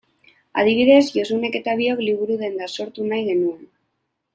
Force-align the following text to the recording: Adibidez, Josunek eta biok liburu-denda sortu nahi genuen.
Adibidez, 0.61 1.03
Josunek 1.19 1.59
eta 1.61 1.77
biok 1.83 2.03
liburu-denda 2.09 2.75
sortu 2.79 3.11
nahi 3.13 3.33
genuen. 3.33 3.65